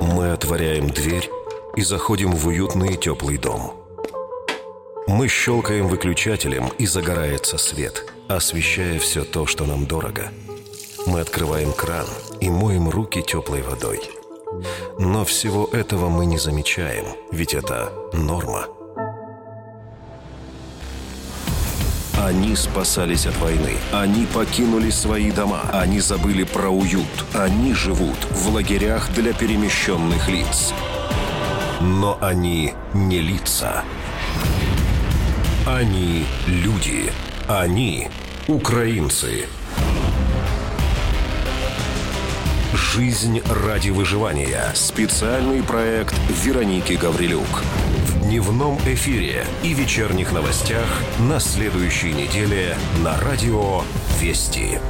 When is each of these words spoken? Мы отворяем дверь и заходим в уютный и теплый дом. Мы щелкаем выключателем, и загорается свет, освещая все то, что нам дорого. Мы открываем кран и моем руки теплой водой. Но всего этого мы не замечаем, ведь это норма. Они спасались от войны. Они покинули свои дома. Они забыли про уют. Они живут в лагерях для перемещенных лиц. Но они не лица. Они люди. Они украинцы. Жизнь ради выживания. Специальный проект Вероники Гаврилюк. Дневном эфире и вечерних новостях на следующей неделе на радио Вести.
Мы 0.00 0.32
отворяем 0.32 0.90
дверь 0.90 1.30
и 1.76 1.82
заходим 1.82 2.32
в 2.32 2.46
уютный 2.46 2.94
и 2.94 2.96
теплый 2.96 3.38
дом. 3.38 3.74
Мы 5.06 5.28
щелкаем 5.28 5.88
выключателем, 5.88 6.68
и 6.78 6.86
загорается 6.86 7.58
свет, 7.58 8.12
освещая 8.28 8.98
все 8.98 9.24
то, 9.24 9.46
что 9.46 9.64
нам 9.64 9.86
дорого. 9.86 10.30
Мы 11.06 11.20
открываем 11.20 11.72
кран 11.72 12.06
и 12.40 12.50
моем 12.50 12.88
руки 12.88 13.22
теплой 13.22 13.62
водой. 13.62 14.00
Но 14.98 15.24
всего 15.24 15.68
этого 15.72 16.08
мы 16.08 16.26
не 16.26 16.38
замечаем, 16.38 17.06
ведь 17.30 17.54
это 17.54 17.92
норма. 18.12 18.66
Они 22.18 22.56
спасались 22.56 23.26
от 23.26 23.36
войны. 23.36 23.74
Они 23.92 24.24
покинули 24.24 24.88
свои 24.88 25.30
дома. 25.30 25.60
Они 25.72 26.00
забыли 26.00 26.44
про 26.44 26.70
уют. 26.70 27.06
Они 27.34 27.74
живут 27.74 28.16
в 28.30 28.48
лагерях 28.54 29.10
для 29.12 29.34
перемещенных 29.34 30.26
лиц. 30.28 30.72
Но 31.80 32.16
они 32.22 32.72
не 32.94 33.20
лица. 33.20 33.84
Они 35.66 36.24
люди. 36.46 37.12
Они 37.48 38.08
украинцы. 38.48 39.44
Жизнь 42.72 43.42
ради 43.66 43.90
выживания. 43.90 44.72
Специальный 44.74 45.62
проект 45.62 46.14
Вероники 46.42 46.94
Гаврилюк. 46.94 47.62
Дневном 48.26 48.76
эфире 48.78 49.44
и 49.62 49.72
вечерних 49.72 50.32
новостях 50.32 51.00
на 51.20 51.38
следующей 51.38 52.12
неделе 52.12 52.76
на 53.04 53.16
радио 53.20 53.82
Вести. 54.18 54.80